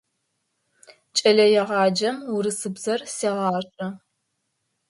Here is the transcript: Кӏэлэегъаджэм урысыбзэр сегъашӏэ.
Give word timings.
Кӏэлэегъаджэм 1.15 2.17
урысыбзэр 2.35 2.99
сегъашӏэ. 3.15 3.87